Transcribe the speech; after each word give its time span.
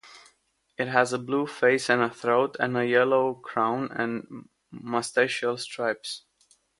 It 0.79 0.87
has 0.87 1.13
a 1.13 1.19
blue 1.19 1.45
face 1.45 1.87
and 1.87 2.11
throat, 2.11 2.57
and 2.59 2.75
a 2.75 2.83
yellow 2.87 3.35
crown 3.35 3.91
and 3.91 4.47
moustachial 4.71 5.59
stripes. 5.59 6.23